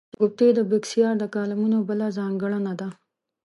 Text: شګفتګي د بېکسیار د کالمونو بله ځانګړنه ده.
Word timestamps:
شګفتګي 0.13 0.49
د 0.55 0.59
بېکسیار 0.69 1.13
د 1.19 1.23
کالمونو 1.35 1.77
بله 1.89 2.07
ځانګړنه 2.17 2.73
ده. 2.79 2.89